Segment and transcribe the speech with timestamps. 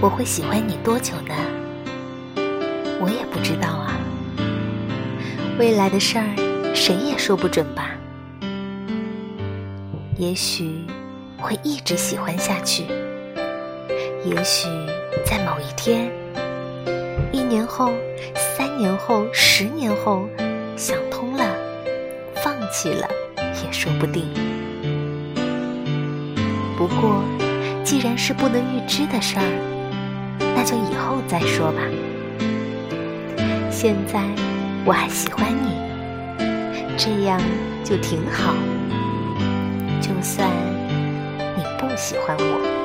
[0.00, 1.34] 我会喜欢你多久呢？
[3.00, 3.98] 我也不知道啊。
[5.58, 7.90] 未来的事儿，谁也说不准吧。
[10.16, 10.84] 也许
[11.36, 12.84] 会一直喜欢下去，
[14.24, 14.68] 也许
[15.26, 16.08] 在某一天，
[17.32, 17.92] 一年后、
[18.36, 20.28] 三年后、十年后，
[20.76, 21.44] 想通了，
[22.36, 24.24] 放弃了，也说不定。
[26.76, 27.20] 不过，
[27.82, 29.77] 既然是不能预知的事儿，
[30.68, 31.80] 就以后再说吧。
[33.70, 34.20] 现在
[34.84, 35.70] 我还喜欢你，
[36.98, 37.40] 这样
[37.82, 38.52] 就挺好。
[39.98, 40.46] 就算
[41.56, 42.77] 你不喜欢我。